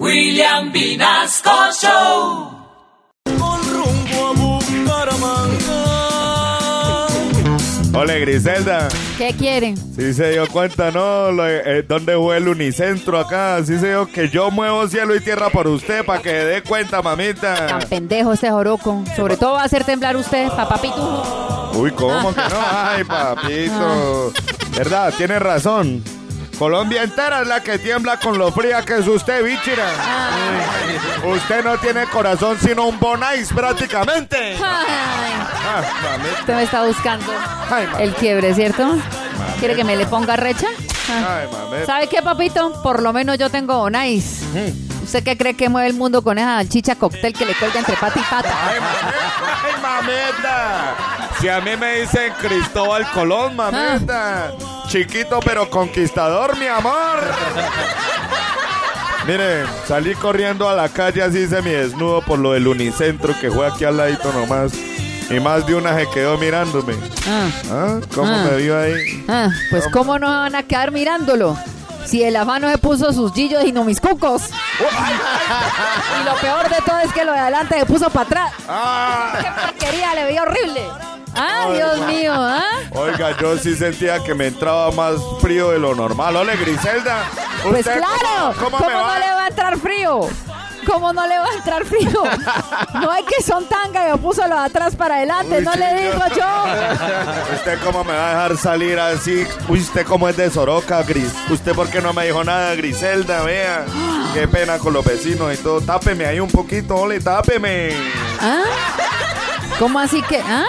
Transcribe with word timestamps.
William 0.00 0.72
Vinasco 0.72 1.50
Show. 1.80 2.50
Con 3.38 3.60
rumbo 3.72 4.26
a 4.26 4.32
Bucaramanga. 4.32 5.74
Hola 7.96 8.14
Griselda, 8.14 8.88
¿Qué 9.16 9.32
quieren? 9.38 9.76
sí 9.76 10.12
se 10.14 10.32
dio 10.32 10.48
cuenta, 10.48 10.90
¿no? 10.90 11.30
Lo- 11.30 11.46
eh, 11.48 11.84
¿Dónde 11.86 12.16
fue 12.16 12.38
el 12.38 12.48
unicentro 12.48 13.20
acá? 13.20 13.62
Sí 13.64 13.78
se 13.78 13.90
dio 13.90 14.06
que 14.06 14.28
yo 14.28 14.50
muevo 14.50 14.88
cielo 14.88 15.14
y 15.14 15.20
tierra 15.20 15.48
por 15.50 15.68
usted 15.68 16.04
para 16.04 16.20
que 16.20 16.32
dé 16.32 16.62
cuenta, 16.62 17.00
mamita. 17.00 17.66
Tan 17.66 17.82
pendejo 17.88 18.32
este 18.32 18.50
joroco. 18.50 19.04
Sobre 19.14 19.36
todo 19.36 19.52
va 19.52 19.62
a 19.62 19.64
hacer 19.66 19.84
temblar 19.84 20.16
usted, 20.16 20.48
papá 20.48 20.76
pitujo. 20.82 21.70
Uy, 21.76 21.92
¿cómo 21.92 22.34
que 22.34 22.40
no? 22.40 22.56
Ay, 22.72 23.04
papito. 23.04 24.32
¿Verdad? 24.76 25.14
Tiene 25.16 25.38
razón. 25.38 26.02
Colombia 26.58 27.02
entera 27.02 27.42
es 27.42 27.48
la 27.48 27.62
que 27.62 27.78
tiembla 27.78 28.18
con 28.18 28.38
lo 28.38 28.50
fría 28.52 28.82
que 28.82 28.98
es 28.98 29.06
usted, 29.06 29.44
bichira. 29.44 29.86
Usted 31.24 31.64
no 31.64 31.76
tiene 31.78 32.06
corazón 32.06 32.56
sino 32.60 32.86
un 32.86 32.98
bonais 32.98 33.52
prácticamente. 33.52 34.56
Ay, 34.56 35.32
Ah, 35.66 35.80
usted 36.40 36.54
me 36.54 36.62
está 36.62 36.84
buscando 36.84 37.26
Ay, 37.70 37.88
el 38.00 38.14
quiebre, 38.14 38.54
¿cierto? 38.54 38.96
¿Quiere 39.58 39.74
que 39.74 39.82
me 39.84 39.96
le 39.96 40.06
ponga 40.06 40.36
recha? 40.36 40.66
Ah. 41.10 41.40
¿Sabe 41.86 42.06
qué, 42.08 42.22
papito? 42.22 42.82
Por 42.82 43.02
lo 43.02 43.12
menos 43.12 43.38
yo 43.38 43.50
tengo 43.50 43.78
Bonais. 43.78 44.42
Mm. 44.52 45.04
¿Usted 45.04 45.22
qué 45.24 45.36
cree 45.36 45.54
que 45.54 45.68
mueve 45.68 45.88
el 45.88 45.94
mundo 45.94 46.22
con 46.22 46.38
esa 46.38 46.66
chicha 46.68 46.96
cóctel 46.96 47.32
que 47.34 47.44
le 47.44 47.54
cuelga 47.54 47.78
entre 47.80 47.94
pata 47.96 48.18
y 48.18 48.22
pata? 48.22 48.48
Ay, 48.68 48.80
mameta, 48.80 49.64
ay, 49.64 49.82
mameta. 49.82 50.94
Si 51.40 51.48
a 51.48 51.60
mí 51.60 51.76
me 51.76 52.00
dicen 52.00 52.32
Cristóbal 52.40 53.06
Colón, 53.10 53.54
mameta. 53.56 54.52
Chiquito 54.88 55.40
pero 55.44 55.68
conquistador, 55.70 56.56
mi 56.58 56.66
amor. 56.66 57.20
Mire, 59.26 59.64
salí 59.88 60.14
corriendo 60.14 60.68
a 60.68 60.74
la 60.74 60.88
calle 60.90 61.22
así 61.22 61.46
semidesnudo 61.48 62.20
por 62.22 62.38
lo 62.38 62.52
del 62.52 62.66
unicentro 62.68 63.34
que 63.40 63.50
fue 63.50 63.66
aquí 63.66 63.84
al 63.84 63.96
ladito 63.96 64.32
nomás. 64.32 64.72
Y 65.30 65.40
más 65.40 65.66
de 65.66 65.74
una 65.74 65.96
se 65.96 66.06
quedó 66.10 66.36
mirándome. 66.36 66.94
Ah, 67.26 67.48
¿Ah? 67.70 68.00
¿Cómo 68.14 68.30
Ah. 68.30 68.44
me 68.50 68.56
vio 68.58 68.78
ahí? 68.78 69.24
ah, 69.28 69.48
pues 69.70 69.86
cómo 69.90 70.18
no 70.18 70.28
van 70.28 70.54
a 70.54 70.62
quedar 70.62 70.90
mirándolo. 70.92 71.56
Si 72.04 72.22
el 72.22 72.36
afano 72.36 72.70
se 72.70 72.76
puso 72.76 73.10
sus 73.14 73.32
gillos 73.32 73.64
y 73.64 73.72
no 73.72 73.84
mis 73.84 74.00
cucos. 74.00 74.42
Y 76.20 76.24
lo 76.24 76.34
peor 76.36 76.68
de 76.68 76.76
todo 76.84 76.98
es 76.98 77.12
que 77.12 77.24
lo 77.24 77.32
de 77.32 77.38
adelante 77.38 77.78
se 77.78 77.86
puso 77.86 78.10
para 78.10 78.26
atrás. 78.26 78.52
¡Ah! 78.68 79.32
¡Qué 79.40 79.46
porquería! 79.66 80.14
Le 80.14 80.24
veía 80.24 80.42
horrible. 80.42 80.82
¡Ah, 81.34 81.68
Dios 81.72 82.00
mío! 82.06 82.32
¿Ah? 82.36 82.63
Oiga, 82.94 83.36
yo 83.40 83.58
sí 83.58 83.74
sentía 83.74 84.22
que 84.22 84.34
me 84.34 84.46
entraba 84.46 84.90
más 84.92 85.16
frío 85.40 85.70
de 85.70 85.78
lo 85.78 85.94
normal. 85.94 86.36
Ole, 86.36 86.56
Griselda. 86.56 87.24
Pues 87.62 87.80
¿usted 87.86 87.98
claro, 87.98 88.54
¿Cómo, 88.58 88.70
¿cómo, 88.70 88.78
cómo 88.78 88.88
me 88.88 88.94
no 88.94 89.00
va? 89.02 89.18
le 89.18 89.26
va 89.34 89.44
a 89.44 89.48
entrar 89.48 89.78
frío? 89.78 90.20
¿Cómo 90.86 91.12
no 91.14 91.26
le 91.26 91.38
va 91.38 91.46
a 91.46 91.54
entrar 91.54 91.84
frío? 91.86 92.22
No 93.00 93.10
hay 93.10 93.24
que 93.24 93.42
son 93.42 93.66
tanga 93.66 94.06
y 94.06 94.10
lo 94.10 94.18
puso 94.18 94.46
lo 94.46 94.54
de 94.54 94.66
atrás 94.66 94.94
para 94.94 95.16
adelante, 95.16 95.56
Uy, 95.58 95.64
no 95.64 95.72
le 95.74 95.90
yo- 95.96 96.00
digo 96.12 96.22
yo. 96.36 97.54
¿Usted 97.54 97.78
cómo 97.82 98.04
me 98.04 98.12
va 98.12 98.26
a 98.26 98.30
dejar 98.32 98.56
salir 98.58 99.00
así? 99.00 99.46
Uy, 99.68 99.80
¿Usted 99.80 100.06
cómo 100.06 100.28
es 100.28 100.36
de 100.36 100.50
Soroca, 100.50 101.02
Gris? 101.02 101.32
¿Usted 101.48 101.72
por 101.74 101.88
qué 101.88 102.00
no 102.02 102.12
me 102.12 102.26
dijo 102.26 102.44
nada, 102.44 102.74
Griselda? 102.74 103.42
Vea, 103.42 103.86
qué 104.34 104.46
pena 104.46 104.78
con 104.78 104.92
los 104.92 105.04
vecinos 105.04 105.52
y 105.54 105.56
todo. 105.56 105.80
Tápeme 105.80 106.26
ahí 106.26 106.38
un 106.38 106.50
poquito, 106.50 106.96
ole, 106.96 107.18
tápeme. 107.18 107.90
¿Ah? 108.40 108.62
¿Cómo 109.78 109.98
así 109.98 110.20
que? 110.22 110.40
¿Ah? 110.46 110.64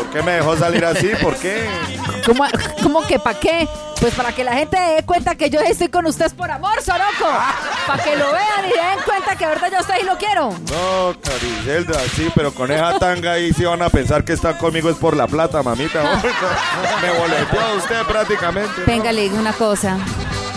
¿Por 0.00 0.08
qué 0.08 0.22
me 0.22 0.32
dejó 0.32 0.56
salir 0.56 0.82
así? 0.82 1.10
¿Por 1.20 1.36
qué? 1.36 1.68
¿Cómo, 2.24 2.44
cómo 2.82 3.06
que 3.06 3.18
para 3.18 3.38
qué? 3.38 3.68
Pues 4.00 4.14
para 4.14 4.32
que 4.32 4.42
la 4.42 4.54
gente 4.54 4.80
dé 4.80 5.02
cuenta 5.04 5.34
que 5.34 5.50
yo 5.50 5.60
estoy 5.60 5.88
con 5.88 6.06
ustedes 6.06 6.32
por 6.32 6.50
amor, 6.50 6.80
Soroco. 6.80 7.28
Para 7.86 8.02
que 8.02 8.16
lo 8.16 8.32
vean 8.32 8.66
y 8.66 8.72
se 8.72 8.78
den 8.78 8.98
cuenta 9.04 9.36
que 9.36 9.44
ahorita 9.44 9.68
yo 9.68 9.80
ustedes 9.80 10.02
y 10.02 10.06
lo 10.06 10.16
quiero. 10.16 10.54
No, 10.70 11.14
Griselda, 11.38 12.00
sí, 12.16 12.32
pero 12.34 12.54
con 12.54 12.72
esa 12.72 12.98
tanga 12.98 13.32
ahí 13.32 13.52
sí 13.52 13.64
van 13.64 13.82
a 13.82 13.90
pensar 13.90 14.24
que 14.24 14.32
está 14.32 14.56
conmigo 14.56 14.88
es 14.88 14.96
por 14.96 15.14
la 15.14 15.26
plata, 15.26 15.62
mamita. 15.62 16.02
me 17.02 17.18
boleteó 17.18 17.76
usted 17.76 18.02
prácticamente. 18.06 18.80
¿no? 18.80 18.86
Venga, 18.86 19.12
le 19.12 19.20
digo 19.24 19.36
una 19.36 19.52
cosa. 19.52 19.98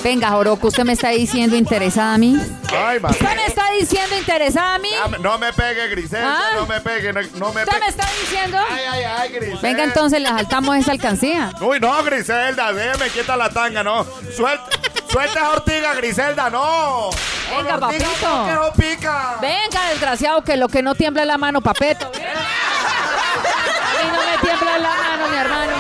Venga, 0.04 0.30
Joroco, 0.32 0.68
¿usted 0.68 0.84
me 0.84 0.94
está 0.94 1.10
diciendo 1.10 1.56
interesada 1.56 2.16
a 2.16 2.18
mí? 2.18 2.38
Ay. 2.76 2.98
¿Usted 3.02 3.36
me 3.38 3.46
está 3.46 3.64
diciendo 3.80 4.18
interesada 4.18 4.76
a 4.76 4.80
mí? 4.80 4.90
Dame- 5.02 5.18
No 5.20 5.38
me 5.38 5.54
pegue, 5.54 5.88
Griselda, 5.88 6.38
Ah. 6.40 6.56
no 6.56 6.66
me 6.66 6.82
pegue, 6.82 7.14
no, 7.14 7.22
no 7.22 7.54
me 7.54 7.64
¿Usted 7.64 7.74
me 7.74 7.80
pegue. 7.80 7.88
está 7.90 8.06
diciendo? 8.22 8.58
Ay, 8.70 8.84
ay, 8.92 9.04
ay, 9.04 9.30
Griselda. 9.32 9.62
Venga, 9.62 9.84
entonces 9.86 10.20
le 10.22 10.28
saltamos 10.28 10.76
esa 10.76 10.92
alcancía. 10.92 11.52
Uy, 11.62 11.80
no, 11.80 12.04
Griselda, 12.04 12.74
déjeme 12.74 13.10
quieta 13.12 13.38
la 13.38 13.50
tanga, 13.50 13.82
no. 13.82 14.06
Suelta, 14.36 14.66
suelta 15.10 15.40
esa 15.40 15.50
ortiga, 15.52 15.94
Griselda, 15.94 16.50
no. 16.50 17.10
Venga, 17.50 17.76
Ortiga, 17.76 17.80
papito. 17.80 18.28
no, 18.28 18.46
que 18.46 18.54
no 18.54 18.74
pica. 18.74 19.38
Venga, 19.40 19.90
desgraciado, 19.92 20.44
que 20.44 20.58
lo 20.58 20.68
que 20.68 20.82
no 20.84 20.96
tiembla 20.96 21.22
es 21.22 21.28
la 21.30 21.38
mano, 21.38 21.62
papeto. 21.62 22.12
A 22.14 24.04
mí 24.04 24.12
no 24.12 24.18
me 24.32 24.38
tiembla 24.42 24.78
la 24.80 24.90
mano, 24.90 25.28
mi 25.30 25.38
hermano. 25.38 25.74